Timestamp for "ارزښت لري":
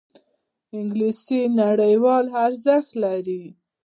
2.45-3.43